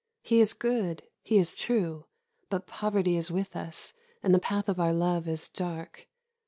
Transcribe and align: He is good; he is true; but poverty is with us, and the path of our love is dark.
He 0.23 0.39
is 0.41 0.53
good; 0.53 1.03
he 1.21 1.37
is 1.37 1.55
true; 1.55 2.05
but 2.49 2.65
poverty 2.65 3.17
is 3.17 3.29
with 3.29 3.55
us, 3.55 3.93
and 4.23 4.33
the 4.33 4.39
path 4.39 4.67
of 4.67 4.79
our 4.79 4.93
love 4.93 5.27
is 5.27 5.47
dark. 5.47 6.07